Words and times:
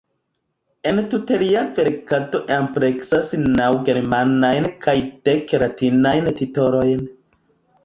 Entute 0.91 1.35
lia 1.41 1.61
verkado 1.79 2.41
ampleksas 2.55 3.29
naŭ 3.45 3.69
germanajn 3.91 4.67
kaj 4.89 4.97
dek 5.31 5.57
latinajn 5.67 6.35
titolojn. 6.43 7.09